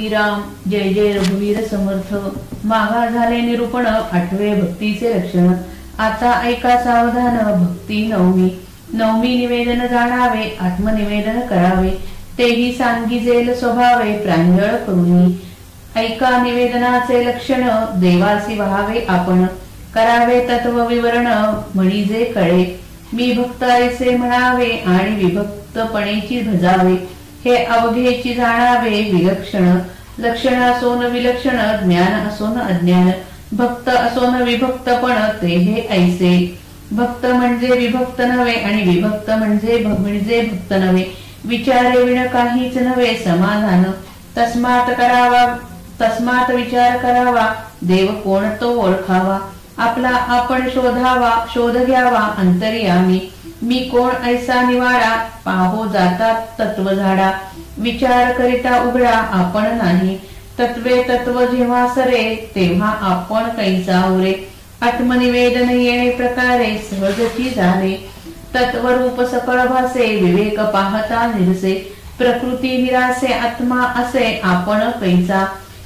[0.00, 0.40] श्रीराम
[0.70, 2.14] जय जय रघुवीर समर्थ.
[2.64, 5.52] माघा झाले निरूपण आठवे भक्तीचे लक्षण.
[5.98, 8.48] आता ऐका सावधान भक्ती नवमी.
[8.92, 11.90] नवमी निवेदन जाणावे आत्मनिवेदन करावे.
[12.38, 15.34] तेही सांगिजेल स्वभावे प्रांजळ करुणी
[15.96, 17.68] ऐका निवेदनाचे लक्षण
[18.00, 19.44] देवासी व्हावे आपण.
[19.94, 21.26] करावे तत्व विवरण
[21.74, 22.80] म्हणीजे कळे.
[23.12, 27.16] मी भक्त ऐसे म्हणावे आणि विभक्तपणेची भजावे.
[27.44, 29.78] हे अवघेची जाणावे विलक्षण.
[30.18, 33.10] लक्षण असोन विलक्षण ज्ञान असोन अज्ञान
[33.52, 36.58] भक्त असोन विभक्तपण ते हे ऐसे.
[36.92, 41.04] भक्त म्हणजे विभक्त नव्हे आणि विभक्त म्हणजे म्हणजे भक्त नव्हे.
[41.44, 43.82] विचारे विण काहीच नव्हे समाधान.
[44.38, 45.56] तस्मात करावा
[46.00, 49.38] तस्मात विचार करावा देव कोण तो ओळखावा.
[49.78, 53.20] आपला आपण शोधावा शोध घ्यावा अंतर्यामी.
[53.62, 57.30] मी कोण ऐसा निवाडा पाहो जातात तत्व झाडा
[57.78, 60.16] विचार करिता उघडा आपण नाही.
[60.58, 62.22] तत्वे तत्व जेव्हा सरे
[62.54, 64.34] तेव्हा आपण कैसा उरे.
[64.82, 67.94] आत्मनिवेदन येणे प्रकारे सहजची झाले
[68.54, 71.74] तत्वरूप सकळ भासे विवेक पाहता निरसे.
[72.18, 75.44] प्रकृती निरासे आत्मा असे आपण कैसा.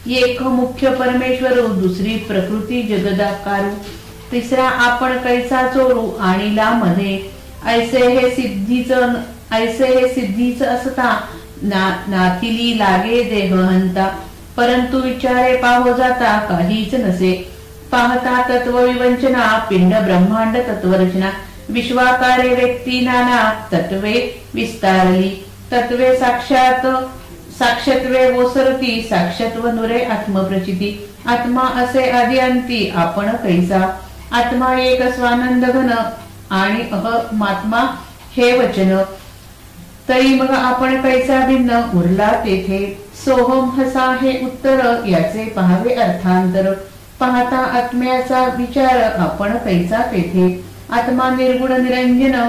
[0.08, 3.74] एक मुख्य परमेश्वर दुसरी प्रकृती जगदाकारू.
[4.32, 7.18] तिसरा आपण कैसा चोरू आणि ला मध्ये
[7.66, 8.92] ऐसे हे सिद्धीच
[9.52, 11.10] ऐसे हे सिद्धीच असता।
[11.62, 14.06] ना नाथिली लागे देहहंता
[14.56, 17.32] परंतु विचारे पाहो जाता काहीच नसे।
[17.92, 21.30] पाहता तत्व विवंचना पिंड ब्रह्मांड तत्वरचना
[21.70, 23.40] विश्वाकारे व्यक्ती नाना
[23.72, 24.14] तत्वे
[24.54, 25.28] विस्तारली।
[25.72, 26.86] तत्वे साक्षात
[27.58, 30.90] साक्षत्वे ओसरती साक्षत्व नुरे आत्मप्रचिती।
[31.26, 33.80] आत्मा असे आदि अंती आपण कैसा।
[34.32, 35.90] आत्मा एक स्वानंद घन
[36.50, 37.80] आणि अहमात्मा
[38.36, 38.96] हे वचन.
[40.08, 42.80] तरी मग आपण कैसा भिन्न उरला तेथे?
[43.24, 46.72] सोहम हसा हे उत्तर याचे पहावे अर्थांतर.
[47.20, 50.64] पाहता आत्म्याचा विचार आपण कैसा तेथे?
[50.90, 52.48] आत्मा निर्गुण निरंजन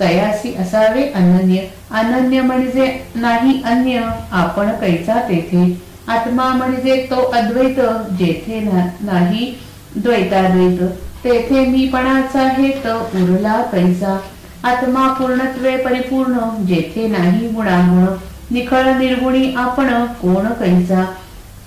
[0.00, 1.56] तयासी असावे अनन्य.
[1.90, 5.64] अनन्य म्हणजे नाही अन्य आपण कैसा तेथे?
[6.08, 7.80] आत्मा म्हणजे तो अद्वैत
[8.18, 8.60] जेथे
[9.00, 9.54] नाही
[9.96, 10.80] द्वैताद्वैत.
[11.24, 14.18] तेथे मीपणाचा हेत उरला कैसा
[14.64, 18.16] आत्मा पूर्णत्वे परिपूर्ण जेथे नाही गुणागुण
[18.50, 21.04] निखळ निर्गुणी आपण कोण कैसा?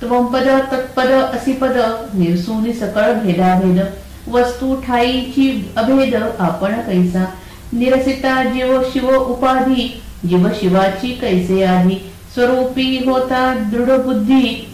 [0.02, 1.78] त्वंपद तत्पद असी पद
[2.14, 3.80] निरसुनी सकळ भेदाभेद.
[4.32, 7.26] वस्तू ठाईची अभेद आपण कैसा?
[7.74, 11.96] निरसिता जीव शिव उपाधी जीव शिवाची कैसे आधी?
[12.34, 14.68] स्वरूपी होता दृढ बुद्धी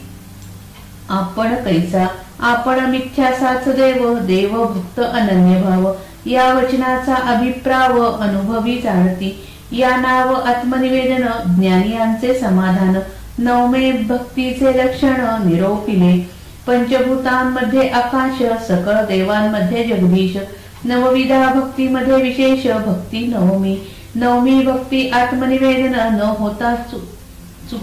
[1.09, 2.05] आपण कैसा?
[2.39, 5.93] आपण मिथ्या साच देव देव भक्त अनन्य भाव.
[6.25, 9.47] या वचनाचा अभिप्राव अनुभवी जाणती.
[9.71, 11.27] या नाव आत्मनिवेदन
[11.59, 12.99] ज्ञानियांचे समाधान.
[13.37, 15.13] नवमे भक्तीचे लक्षण
[15.47, 16.29] निरोपिले.
[16.67, 20.37] पंचभूतांमध्ये आकाश सकळ देवांमध्ये जगदीश.
[20.85, 23.77] नवविधा भक्तीमध्ये विशेष भक्ती नवमी.
[24.15, 26.75] नवमी भक्ती आत्मनिवेदन न होता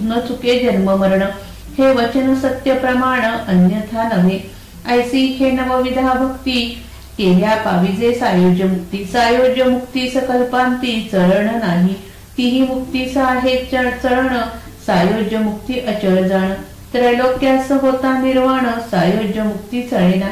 [0.01, 1.23] न चुके जन्म मरण
[1.79, 4.39] हे वचन सत्य प्रमाण अन्यथा नव्हे.
[4.87, 6.61] ऐसी हे नवविधा भक्ती
[7.19, 9.05] केल्या पाविजे सायोज्य मुक्ती.
[9.05, 11.95] सायोज्य मुक्ती सकल्पांती चरण नाही.
[12.39, 14.39] तीही मुक्तीचा आहे चरण
[14.87, 16.53] सायोज्य मुक्ती अचळ जाण.
[16.93, 20.31] त्रैलोक्यास होता निर्वाण सायोज्य मुक्ती चळेना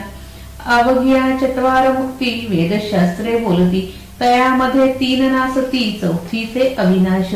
[0.66, 3.94] अवघिया चत्वार मुक्ती वेदशास्त्रे बोलती.
[4.20, 7.34] तयामध्ये तीन नासती चौथी ते अविनाश.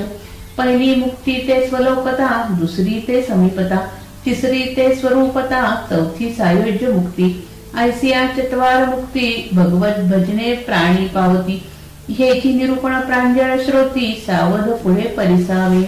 [0.59, 2.29] पहिली मुक्ती ते स्वलोकता
[2.61, 3.79] दुसरी ते समीपता
[4.25, 7.49] तिसरी ते स्वरूपता चौथी सायोज्य मुक्ती
[7.79, 11.63] ऐसिया चत्वार मुक्ती भगवत भजने प्राणी पावती
[12.11, 15.83] हेची निरूपण प्रांजळ श्रोती सावध पुढे परिसावे.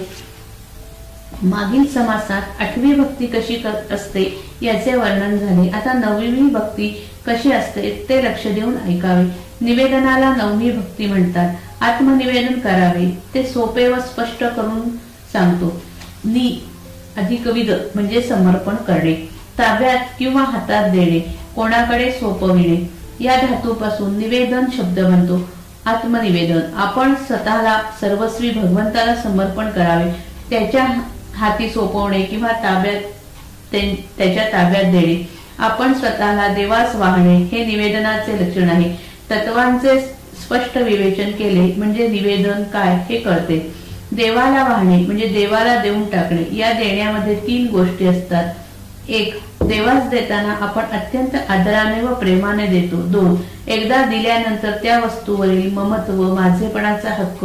[1.42, 4.22] मागील समासात आठवी भक्ती कशी असते
[4.62, 5.68] याचे वर्णन झाले.
[5.70, 6.88] आता नववी भक्ती
[7.26, 9.24] कशी असते ते लक्ष देऊन ऐकावे.
[9.60, 11.54] निवेदनाला नवमी भक्ती म्हणतात.
[11.80, 14.88] आत्मनिवेदन करावे ते सोपे व स्पष्ट करून
[15.32, 15.72] सांगतो.
[16.24, 16.58] नि
[17.16, 19.14] अधिक विध म्हणजे समर्पण करणे
[19.58, 21.18] ताब्यात किंवा हातात देणे
[21.56, 22.76] कोणाकडे सोपविणे
[23.24, 25.40] या धातूपासून निवेदन शब्द बनतो.
[25.86, 30.10] आत्मनिवेदन आपण स्वतःला सर्वस्वी भगवंताला समर्पण करावे
[30.50, 30.86] त्याच्या
[31.36, 33.00] हाती सोपवणे किंवा ताब्यात
[33.72, 35.16] त्याच्या ताब्यात देणे.
[35.58, 38.94] आपण स्वतःला देवास वाहणे हे निवेदनाचे लक्षण आहे.
[39.30, 39.98] तत्वांचे
[40.44, 43.58] स्पष्ट विवेचन केले म्हणजे निवेदन काय हे कळते.
[44.12, 48.52] देवाला वाहणे म्हणजे देवाला देऊन टाकणे या देण्यामध्ये तीन गोष्टी असतात.
[49.08, 52.96] एक देवास देताना आपण अत्यंत आदराने व प्रेमाने देतो.
[52.96, 53.36] दोन
[53.66, 57.44] एकदा दिल्यानंतर त्या वस्तूवरील ममत्व माझेपणाचा हक्क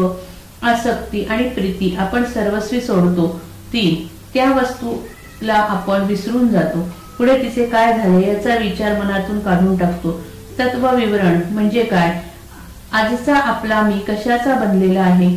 [0.66, 3.42] आसक्ती आणि प्रीती आपण सर्वस्वी सोडतो.
[3.74, 6.88] तीन त्या वस्तूला आपण विसरून जातो.
[7.18, 10.12] पुढे तिचे काय झाले याचा विचार मनातून काढून टाकतो.
[10.60, 12.31] तत्व विवरण म्हणजे काय?
[12.94, 15.28] आजचा आपला मी कशाचा बनलेला आहे?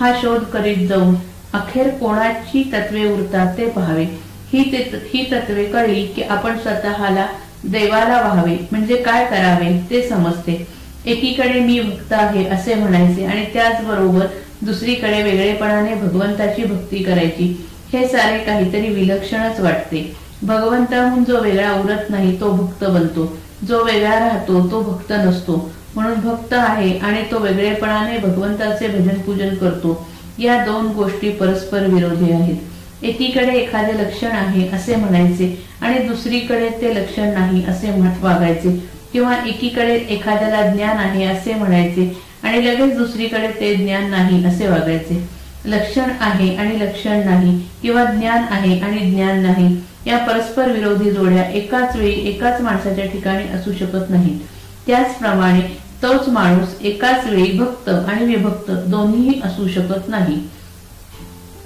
[0.00, 1.14] हा शोध करीत जाऊन
[1.52, 4.04] अखेर कोणाची तत्वे उरतात ते पहावे.
[4.52, 7.26] ही ते ही तत्वे कळली की आपण स्वतःला
[7.64, 8.56] देवाला व्हावे.
[8.72, 10.66] म्हणजे काय करावे ते समजते.
[11.06, 14.26] एकीकडे मी भक्त आहे असे म्हणायचे आणि त्याचबरोबर
[14.62, 17.66] दुसरीकडे वेगळेपणाने भगवंताची भक्ती करायची.
[17.92, 20.16] हे सारे काहीतरी विलक्षणच वाटते.
[20.42, 23.36] भगवंताहून जो वेगळा उरत नाही तो भक्त बनतो.
[23.68, 25.72] जो वेगळा राहतो तो भक्त नसतो.
[25.94, 30.06] म्हणून भक्त आहे आणि तो वेगळेपणाने भगवंताचे भजन पूजन करतो.
[30.38, 32.56] या दोन गोष्टी परस्पर विरोधी आहेत.
[33.02, 37.90] एकीकडे एखादे लक्षण आहे असे म्हणायचे आणि दुसरीकडे ते लक्षण नाही असे
[38.22, 38.70] वागायचे.
[39.12, 42.12] किंवा एकीकडे एखाद्याला ज्ञान आहे असे म्हणायचे
[42.42, 45.22] आणि लगेच दुसरीकडे ते ज्ञान नाही असे वागायचे.
[45.66, 49.76] लक्षण आहे आणि लक्षण नाही किंवा ज्ञान आहे आणि ज्ञान नाही
[50.06, 54.40] या परस्पर विरोधी जोड्या एकाच वेळी एकाच माणसाच्या ठिकाणी असू शकत नाहीत.
[54.86, 55.60] त्याचप्रमाणे
[56.04, 60.48] तोच माणूस एकाच वेळी भक्त आणि विभक्त दोन्ही असू शकत नाही.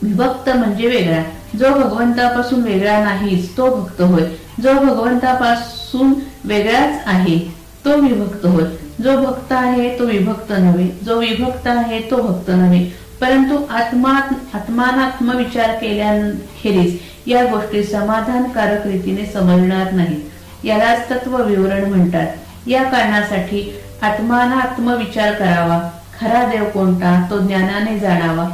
[0.03, 1.23] विभक्त म्हणजे वेगळा.
[1.59, 4.23] जो भगवंतापासून वेगळा नाहीच तो भक्त होय.
[4.63, 6.13] जो भगवंतापासून
[6.45, 7.39] वेगळाच आहे
[7.85, 8.65] तो विभक्त होय.
[9.03, 10.89] जो भक्त आहे तो विभक्त नव्हे.
[11.05, 12.91] जो विभक्त आहे तो भक्त नव्हे.
[13.21, 14.21] परंतु आत्मा
[14.55, 20.21] आत्मानात्म विचार केल्याखेरीज या गोष्टी समाधानकारक रीतीने समजणार नाहीत.
[20.65, 22.27] यालाच तत्व विवरण म्हणतात.
[22.67, 25.79] या कारणासाठी आत्माना विचार करावा.
[26.21, 27.27] खरा देव कोणता?
[27.31, 28.49] तो ज्ञानाने जाणावा.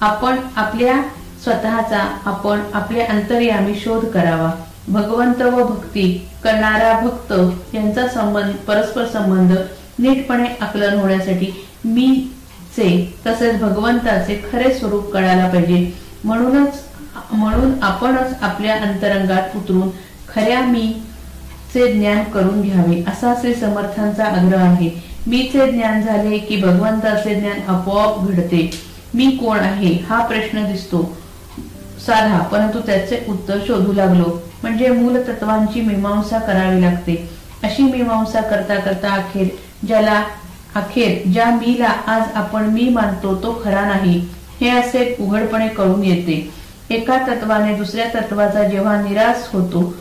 [0.00, 0.94] आपण आपल्या
[1.42, 4.50] स्वतःचा आपण आपल्या अंतर्यामी शोध करावा.
[4.88, 7.32] भगवंत व भक्ती करणारा भक्त
[7.74, 9.52] यांचा संबंध परस्पर संबंध
[9.98, 11.50] नीटपणे आकलन होण्यासाठी
[11.84, 12.28] मी
[12.76, 12.88] चे
[13.26, 15.92] तसेच भगवंताचे खरे स्वरूप कळायला पाहिजे.
[16.24, 16.82] म्हणूनच
[17.32, 19.88] म्हणून आपणच आपल्या अंतरंगात उतरून
[20.34, 20.92] खऱ्या मी
[21.74, 24.90] चे ज्ञान करून घ्यावे असा श्री समर्थांचा आग्रह आहे.
[25.26, 28.70] मीचे ज्ञान झाले की भगवंताचे ज्ञान आपोआप घडते.
[29.14, 31.02] मी कोण आहे हा प्रश्न दिसतो.
[32.06, 34.38] साधा परंतु त्याचे उत्तर शोधू लागलो.
[34.62, 37.14] म्हणजे मूल तत्वांची मीमांसा करावी लागते.
[37.62, 39.48] अशी मीमांसा करता करता अखेर
[39.86, 40.22] ज्याला
[40.74, 44.18] अखेर ज्या मीला आज आपण मी मानतो तो खरा नाही.
[44.60, 46.50] हे असे उघडपणे कळून येते.
[46.90, 49.94] एका तत्वाने दुसऱ्या तत्वाचा जेव्हा निराश होतो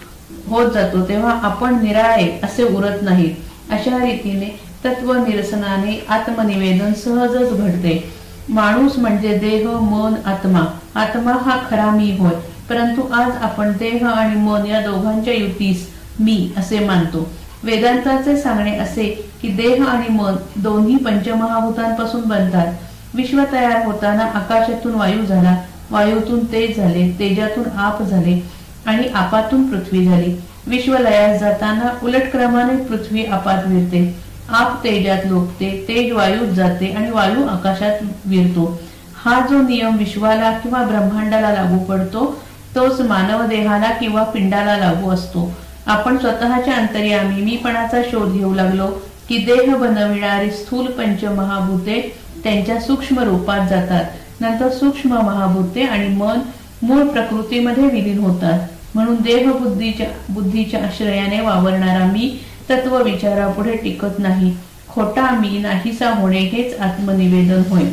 [0.50, 3.36] होत जातो तेव्हा आपण निराळे असे उरत नाही
[3.72, 8.14] अशा रीतीने तत्व निरसनाने आत्मनिवेदन सहजच घडते.
[8.50, 10.66] माणूस म्हणजे देह मन आत्मा.
[10.96, 12.36] आत्मा हा खरा मी होय
[12.70, 15.88] परंतु आज आपण देह आणि मन या दोघांच्या युतीस
[16.20, 17.28] मी असे मानतो.
[17.64, 22.74] वेदांताचे सांगणे असे की देह आणि मन दोन्ही पंचमहाभूतांपासून बनतात.
[23.14, 25.56] विश्व तयार होताना आकाशातून वायू झाला.
[25.92, 27.10] वायूतून तेज झाले.
[27.20, 28.59] तेजातून आप झाले.
[28.86, 30.36] आणि आपातून पृथ्वी झाली.
[30.68, 34.16] विश्व लयास जाताना उलट क्रमाने पृथ्वी आपात विरते.
[34.50, 38.80] आप तेजात लोकते तेज वायूत जाते आणि वायू आकाशात विरतो.
[39.16, 42.42] हा जो नियम विश्वाला किंवा ब्रह्मांडाला लागू पडतो
[42.76, 45.52] तोच मानव देहाला किंवा पिंडाला लागू असतो.
[45.86, 48.88] आपण स्वतःच्या अंतर्यामी मीपणाचा शोध घेऊ लागलो
[49.30, 52.02] की देह बनविणारी स्थूल पंचमहाभूते
[52.44, 54.06] त्यांच्या सूक्ष्म रूपात जातात.
[54.42, 56.40] नंतर सूक्ष्म महाभूते आणि मन
[56.82, 58.60] मूळ प्रकृतीमध्ये विलीन होतात.
[58.96, 64.58] म्हणून देह बुद्धीच्या बुद्धीच्या आश्रयाने वावरणारा मी तत्व विचारापुढे टिकत नाही.
[64.90, 67.84] खोटा मी नाहीसा होणे हेच आत्मनिवेदन होय.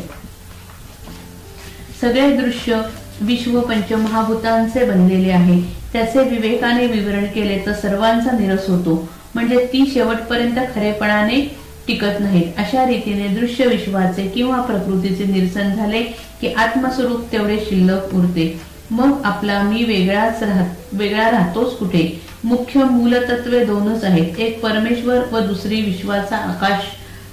[2.01, 2.81] सगळे दृश्य
[3.21, 5.61] विश्व पंचमहाभूतांचे बनलेले आहे.
[5.93, 9.09] त्याचे विवेकाने विवरण केले तर सर्वांचा निरस होतो.
[9.35, 12.53] म्हणजे ती शेवटपर्यंत खरेपणाने टिकत नाहीत.
[12.57, 16.01] अशा रीतीने दृश्य विश्वाचे किंवा प्रकृतीचे निरसन झाले
[16.41, 18.76] की आत्मस्वरूप तेवढे शिल्लक उरते.
[18.91, 22.03] मग आपला मी वेगळाच राहत वेगळा राहतोच कुठे?
[22.43, 24.39] मुख्य मूलतत्वे दोनच आहेत.
[24.39, 26.85] एक परमेश्वर व दुसरी विश्वाचा आकाश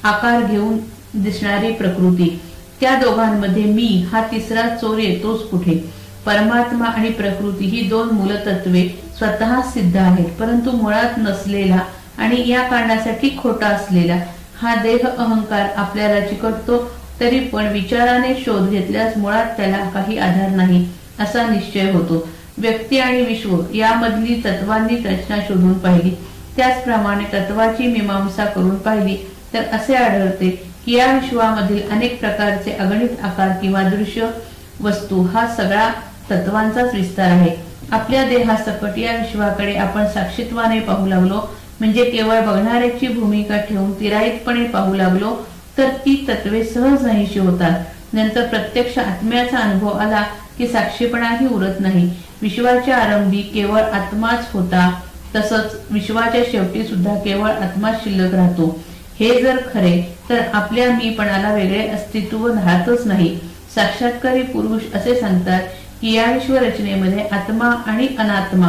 [0.04, 0.78] आकार घेऊन
[1.14, 2.28] दिसणारी प्रकृती.
[2.80, 5.74] त्या दोघांमध्ये मी हा तिसरा चोर येतोच कुठे?
[6.26, 8.86] परमात्मा आणि प्रकृती ही दोन मूलतत्वे
[9.18, 11.78] स्वतः सिद्ध आहेत परंतु मुळात नसलेला
[12.18, 14.16] आणि या कारणासाठी खोटा असलेला
[14.60, 16.78] हा देह अहंकार आपल्याला चिकटतो
[17.20, 20.84] तरी पण विचाराने शोध घेतल्यास मुळात त्याला काही आधार नाही.
[21.20, 22.26] असा निश्चय होतो.
[22.58, 26.10] व्यक्ती आणि विश्व यामधली तत्वांनी रचना शोधून पाहिली.
[26.56, 29.16] त्याचप्रमाणे तत्वाची मीमांसा करून पाहिली
[29.54, 30.50] तर असे आढळते
[30.84, 34.28] की या विश्वामधील अनेक प्रकारचे अगणित आकार किंवा दृश्य
[34.80, 35.88] वस्तू हा सगळा
[36.30, 37.54] तत्वांचाच विस्तार आहे.
[37.92, 41.40] आपल्या देहासकट या विश्वाकडे आपण साक्षीत्वाने पाहू लागलो.
[41.80, 45.34] म्हणजे केवळ बघणाऱ्याची भूमिका ठेवून तिराईतपणे पाहू लागलो
[45.78, 47.84] तर ती तत्वे सहज नाहीशी होतात.
[48.12, 50.22] नंतर प्रत्यक्ष आत्म्याचा अनुभव आला
[50.58, 52.10] की साक्षीपणाही उरत नाही.
[52.42, 54.90] विश्वाच्या आरंभी केवळ आत्माच होता
[55.36, 58.66] तसंच विश्वाच्या शेवटी सुद्धा केवळ आत्माच शिल्लक राहतो.
[59.18, 63.38] हे जर खरे तर आपल्या मीपणाला वेगळे अस्तित्व राहतच नाही.
[63.74, 65.62] साक्षात्कारी पुरुष असे सांगतात
[66.00, 68.68] की या विश्व रचनेमध्ये आत्मा आणि अनात्मा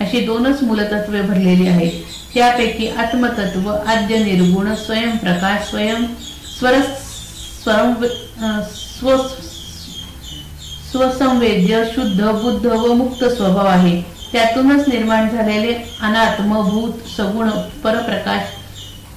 [0.00, 1.92] अशी दोनच मूलतत्वे भरलेली आहेत.
[2.34, 6.04] त्यापैकी आत्मतत्व आद्य निर्गुण स्वयंप्रकाश स्वयं
[6.58, 6.80] स्वर
[7.62, 7.92] स्वयं
[10.94, 14.02] स्वसंवेद्य शुद्ध बुद्ध व मुक्त स्वभाव आहे.
[14.32, 17.48] त्यातूनच निर्माण झालेले अनात्मभूत सगुण
[17.84, 18.40] परप्रकाश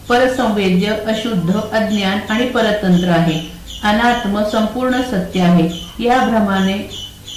[0.10, 3.40] परसंवेद्य अशुद्ध अज्ञान आणि परतंत्र आहे.
[3.84, 5.70] अनात्म संपूर्ण सत्य आहे.
[6.04, 6.90] या भ्रमाने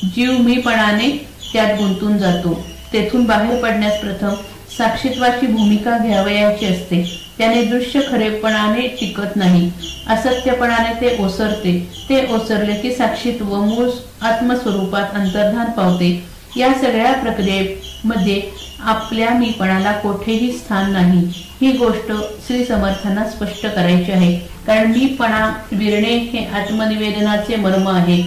[0.05, 2.65] जीव मीपणाने त्यात गुंतून जातो.
[2.93, 4.35] तेथून बाहेर पडण्यास प्रथम
[4.79, 7.30] साक्षित्वाची भूमिका घ्यावयाची असते.
[7.41, 9.73] त्याने दृश्य खरेपणाने टिकत नाही.
[10.09, 11.89] असत्यपणाने ते ओसरते.
[12.09, 13.89] ते ओसरले की साक्षीत्व मूळ
[14.21, 16.25] आत्मस्वरूपात अंतर्धान पावते.
[16.57, 18.43] या सगळ्या प्रक्रियेमध्ये
[18.81, 21.33] आपल्या मीपणाला कोठेही स्थान नाही.
[21.61, 22.13] ही गोष्ट
[22.47, 24.39] श्री समर्थांना स्पष्ट करायची आहे.
[24.67, 28.23] कारण मीपणा विरणे हे आत्मनिवेदनाचे मर्म आहे.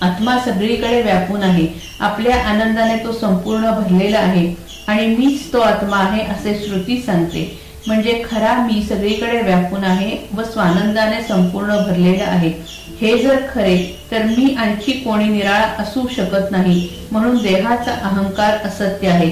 [0.00, 1.66] आत्मा सगळीकडे व्यापून आहे.
[2.00, 4.54] आपल्या आनंदाने तो संपूर्ण भरलेला आहे.
[4.86, 7.63] आणि मीच तो आत्मा आहे असे श्रुती सांगते.
[7.86, 12.52] म्हणजे खरा मी सगळीकडे व्यापून आहे व स्वानंदाने संपूर्ण भरलेला आहे.
[13.00, 13.76] हे जर खरे
[14.10, 19.30] तर मी आणखी कोणी निराळा असू शकत नाही म्हणून देहाचा अहंकार असत्य आहे.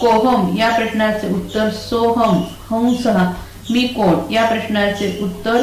[0.00, 3.24] कोहम या प्रश्नाचे उत्तर सोहम हंसह.
[3.70, 4.32] मी कोण?
[4.32, 5.62] या प्रश्नाचे उत्तर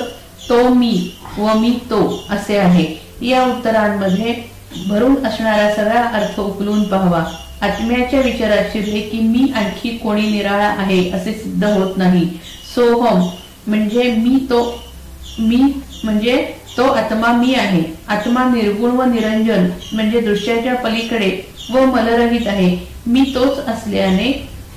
[0.50, 2.86] तो मी व मी तो असे आहे.
[3.22, 4.36] या उत्तरांमध्ये
[4.88, 7.24] भरून असणारा सगळा अर्थ उकलून पाहावा.
[7.62, 12.26] आत्म्याच्या विचारात शिरले की मी आणखी कोणी निराळा आहे असे सिद्ध होत नाही.
[12.76, 13.28] सोहम
[13.68, 14.64] म्हणजे मी तो
[15.40, 15.62] मी
[16.04, 16.36] म्हणजे
[16.78, 17.84] तो आत्मा मी आहे.
[18.08, 21.32] आत्मा निर्गुण व निरंजन म्हणजे दृश्याच्या पलीकडे
[21.70, 22.78] व मलरहित आहे.
[23.08, 24.32] मी तोच असल्याने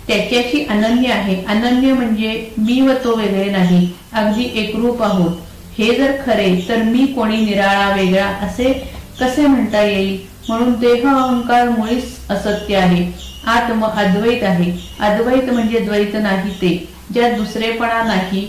[0.06, 1.44] त्याच्याशी अनन्य आहे.
[1.44, 3.88] अनन्य म्हणजे मी व तो वेगळे नाही.
[4.12, 5.40] अगदी एकरूप आहोत.
[5.78, 8.72] हे जर खरे तर मी कोणी निराळा वेगळा असे
[9.20, 10.33] कसे म्हणता येईल?
[10.48, 13.12] म्हणून देह अहंकार मुळीच असत्य आहे.
[13.46, 14.70] आत्म अद्वैत आहे.
[15.00, 16.88] अद्वैत म्हणजे द्वैत नाही ते.
[17.14, 18.46] ज्या दुसरेपणा नाही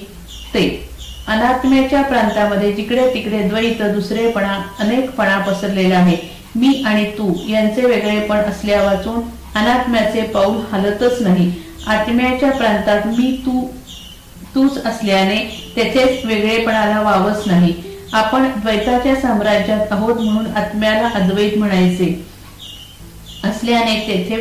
[0.53, 0.89] ते.
[1.27, 6.17] अनात्म्याच्या प्रांतामध्ये जिकडे तिकडे द्वैत दुसरेपणा अनेकपणा पसरलेला आहे.
[6.55, 9.21] मी आणि तू यांचे वेगळेपण असल्या वाचून
[9.55, 11.51] अनात्म्याचे पाऊल हलतच नाही.
[11.87, 13.67] आत्म्याच्या प्रांतात मी तू
[14.55, 15.37] तूच असल्याने
[15.75, 17.73] तेथेच वेगळेपणाला वावच नाही.
[18.13, 22.13] आपण द्वैताच्या साम्राज्यात आहोत म्हणून आत्म्याला अद्वैत म्हणायचे.
[23.43, 24.35] असल्याने तेथे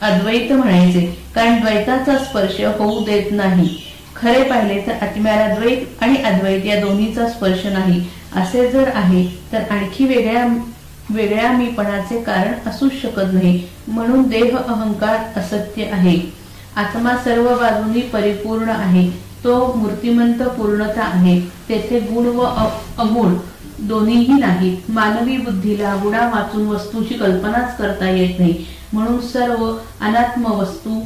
[0.00, 1.00] अद्वैत म्हणायचे.
[1.34, 3.68] कारण द्वैताचा स्पर्श होऊ देत नाही.
[4.16, 8.00] खरे पाहिले तर आत्म्याला द्वैत आणि अद्वैत या दोन्हीचा स्पर्श नाही.
[8.36, 10.46] असे जर आहे तर आणखी वेगळ्या
[11.10, 13.62] वेगळ्या मीपणाचे कारण असूच शकत नाही.
[13.88, 16.18] म्हणून देह अहंकार असत्य आहे.
[16.76, 19.08] आत्मा सर्व बाजूंनी परिपूर्ण आहे.
[19.46, 21.40] तो मूर्तिमंत पूर्णता आहे.
[21.68, 22.40] तेथे गुण व
[22.98, 23.34] अगुण
[23.78, 24.90] दोन्हीही नाहीत.
[24.90, 28.64] मानवी बुद्धीला गुणा वाचून वस्तूची कल्पनाच करता येत नाही.
[28.92, 29.64] म्हणून सर्व
[30.00, 31.00] अनात्म वस्तू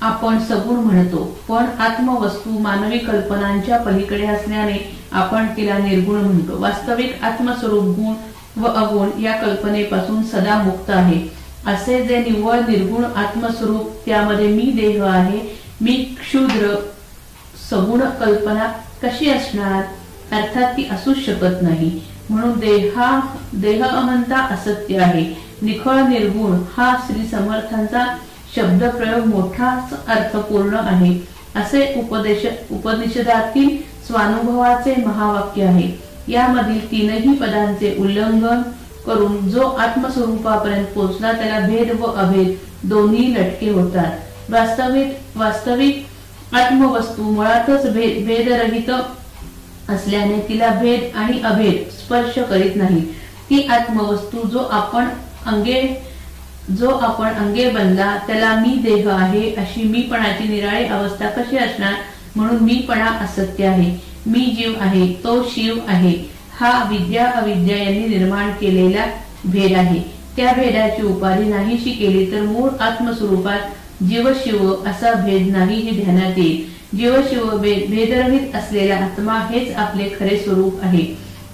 [0.00, 1.36] आपण सगुण म्हणतो.
[1.48, 4.78] पण आत्मवस्तू मानवी कल्पनांच्या पलीकडे असल्याने
[5.12, 6.60] आपण तिला निर्गुण म्हणतो.
[6.62, 8.14] वास्तविक आत्मस्वरूप गुण
[8.62, 11.20] व अगुण या कल्पनेपासून सदा मुक्त आहे.
[11.66, 15.40] असे जे निव्वळ निर्गुण आत्मस्वरूप त्यामध्ये मी देह आहे
[15.80, 16.74] मी क्षुद्र
[17.70, 19.82] सगुण कल्पना कशी असणार?
[20.34, 22.00] अर्थात ती असूच शकत नाही.
[22.30, 23.20] म्हणून देहा
[23.52, 25.34] देह अहंता असत्य आहे.
[25.62, 28.16] निखळ निर्गुण हा श्री समर्थांचा
[28.56, 31.20] शब्द प्रयोग मोठाच अर्थपूर्ण आहे.
[31.56, 36.06] असे उपदेश उपनिषदातील स्वानुभवाचे महावाक्य आहे.
[36.28, 38.62] यामधील तीनही पदांचे उल्लंघन
[39.06, 42.56] करून जो आत्मस्वरूपापर्यंत पोहोचला त्याला भेद व अभेद
[42.88, 44.12] दोन्ही लटके होतात.
[44.50, 46.06] वास्तविक वास्तविक
[46.52, 48.90] आत्मवस्तू मुळातच भेद भेदरहित
[49.90, 53.00] असल्याने तिला भेद आणि अभेद स्पर्श करीत नाही.
[53.50, 55.08] ती आत्मवस्तू जो आपण
[55.46, 55.82] अंगे
[56.78, 61.92] जो आपण अंगे बनला त्याला मी देह आहे अशी मीपणाची निराळी अवस्था कशी असणार?
[62.36, 63.90] म्हणून मीपणा असत्य आहे.
[64.26, 66.14] मी जीव आहे तो शिव आहे.
[66.60, 69.06] हा विद्या अविद्या यांनी निर्माण केलेला
[69.44, 70.00] भेद आहे.
[70.36, 73.58] त्या भेदाची उपाधी नाहीशी केली तर मूळ आत्मस्वरूपात
[74.00, 76.64] जीवशिव असा भेद नाही हे ध्यानात येईल.
[76.96, 81.06] जीवशिव भेदरहित असलेला आत्मा हेच आपले खरे स्वरूप आहे.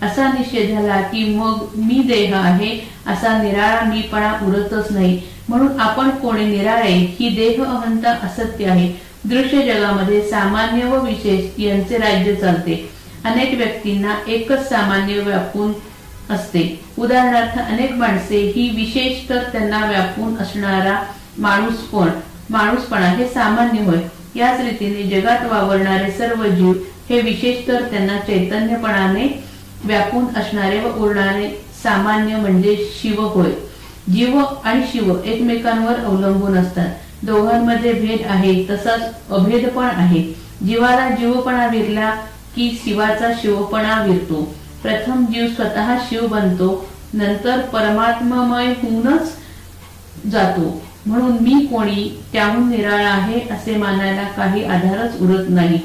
[0.02, 2.70] असा निश्चय झाला की मग मी देह आहे
[3.06, 5.20] असा निराळा मीपणा उरतच नाही.
[5.49, 8.92] म्हणून आपण कोणी निराळे ही देह अहंता असत्य आहे.
[9.25, 12.90] दृश्य जगामध्ये सामान्य व विशेष यांचे राज्य चालते.
[13.25, 15.72] अनेक व्यक्तींना एकच सामान्य व्यापून
[16.30, 16.80] असते.
[16.99, 21.02] उदाहरणार्थ अनेक माणसे ही विशेष तर त्यांना व्यापून असणारा
[21.38, 22.08] माणूस कोण?
[22.50, 23.99] माणूसपणा हे सामान्य होय.
[24.34, 26.72] याच रीतीने जगात वावरणारे सर्व जीव
[27.11, 29.44] हे विशेष तर त्यांना चैतन्यपणाने
[29.84, 33.50] व्यापून असणारे व उरणारे सामान्य म्हणजे शिव होय.
[34.12, 36.88] जीव आणि शिव एकमेकांवर अवलंबून असतात.
[37.22, 40.22] दोघांमध्ये भेद आहे तसाच अभेद पण आहे.
[40.66, 42.11] जीवाला जीवपणा विरला
[42.56, 44.54] की शिवाचा शिवपणा विरतो.
[44.82, 49.32] प्रथम जीव स्वतः शिव बनतो नंतर परमात्ममय होऊनच
[50.32, 50.82] जातो.
[51.06, 55.78] म्हणून मी कोणी त्याहून निराळा आहे असे मानायला काही आधारच उरत नाही.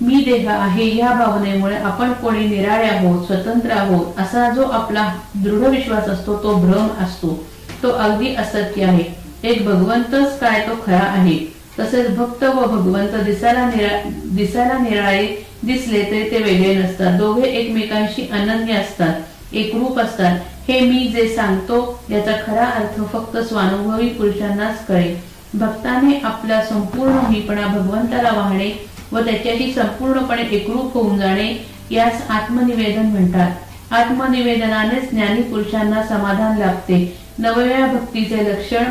[0.00, 5.66] मी देह आहे या भावनेमुळे आपण कोणी निराळे आहोत स्वतंत्र आहोत असा जो आपला दृढ
[5.66, 7.38] विश्वास असतो तो भ्रम असतो
[7.82, 9.04] तो अगदी असत्य आहे.
[9.42, 11.36] एक भगवंतच काय तो खरा आहे.
[11.78, 13.96] तसेच भक्त व भगवंत दिसायला निरा
[14.36, 15.26] दिसायला निराळे
[15.62, 17.18] दिसले तरी ते वेगळे नसतात.
[17.18, 20.38] दोघे एकमेकांशी अनन्य असतात एकरूप असतात.
[20.68, 25.16] हे मी जे सांगतो याचा खरा अर्थ फक्त स्वानुभवी पुरुषांनाच कळेल.
[25.54, 28.70] भक्ताने आपला संपूर्ण मीपणा भगवंताला वाहणे
[29.12, 31.48] व त्याच्याशी संपूर्णपणे एकरूप होऊन जाणे
[31.90, 33.92] यास आत्मनिवेदन म्हणतात.
[33.92, 37.18] आत्मनिवेदनानेच ज्ञानी पुरुषांना समाधान लाभते.
[37.38, 38.84] नवव्या भक्तीचे लक्षण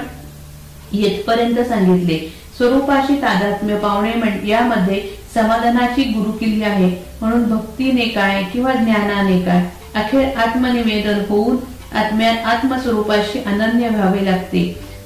[0.91, 2.19] येथपर्यंत सांगितले.
[2.57, 5.01] स्वरूपाशी तादात्म्य पावणे यामध्ये
[5.33, 6.95] समाधानाची गुरुकिल्ली आहे.
[7.21, 11.57] म्हणून भक्तीने काय किंवा ज्ञानाने काय अखेर आत्मनिवेदन होऊन
[11.97, 14.63] आत्म्यात आत्मस्वरूपाशी अनन्य व्हावे लागते.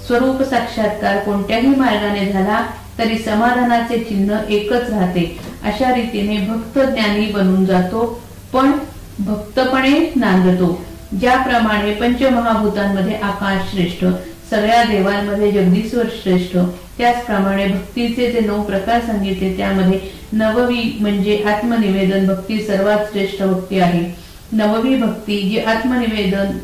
[0.08, 2.62] स्वरूप साक्षात्कार कोणत्याही मार्गाने झाला
[2.98, 5.24] तरी समाधानाचे चिन्ह एकच राहते.
[5.64, 8.06] अशा रीतीने भक्त ज्ञानी बनून जातो
[8.54, 8.72] पण
[9.20, 10.68] भक्तपणे नांदतो
[11.20, 14.06] ज्याप्रमाणे पंचमहाभूतांमध्ये आकाश श्रेष्ठ
[14.50, 16.58] सगळ्या देवांमध्ये जगदीश्वर श्रेष्ठ
[16.98, 20.00] त्याचप्रमाणे भक्तीचे जे नऊ प्रकार सांगितले त्यामध्ये
[20.34, 24.04] नववी म्हणजे आत्मनिवेदन भक्ती सर्वात श्रेष्ठ भक्ती आहे.
[24.54, 26.58] नववी भक्ती जी आत्मनिवेदन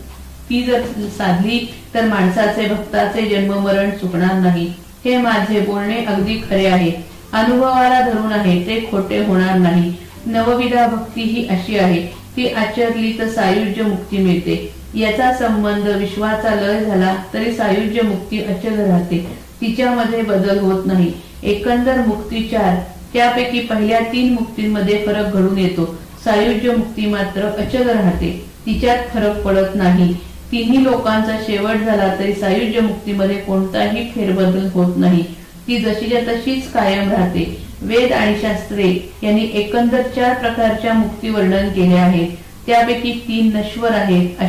[0.49, 0.81] ती जर
[1.17, 1.59] साधली
[1.93, 4.65] तर माणसाचे भक्ताचे जन्म मरण चुकणार नाही.
[5.05, 6.91] हे माझे बोलणे अगदी खरे आहे.
[7.33, 9.93] अनुभवाला धरून आहे ते खोटे होणार नाही.
[10.25, 12.01] नवविधा भक्ती ही अशी आहे
[12.37, 14.73] ती आचरली तर सायुज्य मुक्ती मिळते.
[14.95, 19.25] याचा संबंध विश्वाचा लय झाला तरी सायुज्य मुक्ती अचल राहते.
[19.61, 21.11] तिच्यामध्ये बदल होत नाही.
[21.43, 22.75] एकंदर मुक्ती चार.
[23.13, 25.95] त्यापैकी पहिल्या तीन मुक्तींमध्ये फरक घडून येतो.
[26.23, 28.31] सायुज्य मुक्ती मात्र अचल राहते.
[28.65, 30.13] तिच्यात फरक पडत नाही.
[30.51, 35.23] तिन्ही लोकांचा शेवट झाला तरी सायुज्य मुक्तीमध्ये कोणताही फेरबदल होत नाही.
[35.67, 37.45] ती जशीच्या तशीच कायम राहते.
[37.81, 38.89] वेद आणि शास्त्रे
[39.23, 42.25] यांनी एकंदर चार प्रकारच्या मुक्ती वर्णन केले आहे
[42.65, 44.41] त्यापैकी तीन नश्वर आहेत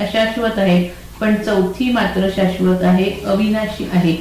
[0.00, 4.16] अशाश्वत आहेत पण चौथी मात्र शाश्वत आहे अविनाशी आहे.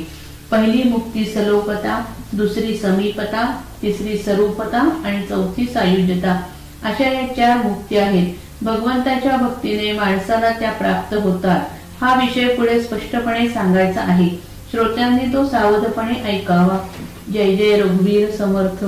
[0.52, 3.46] पहिली मुक्ती सलोपता दुसरी समीपता
[3.82, 6.42] तिसरी स्वरूपता आणि चौथी सायुज्यता.
[6.84, 8.34] अशा या चार मुक्ती आहेत.
[8.62, 11.62] भगवंताच्या भक्तीने माणसाला त्या प्राप्त होतात.
[12.02, 14.30] हा विषय पुढे स्पष्टपणे सांगायचा आहे.
[14.72, 16.88] श्रोत्यांनी तो सावधपणे ऐकावा.
[17.34, 18.86] जय जय रघुवीर समर्थ.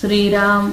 [0.00, 0.70] श्रीराम.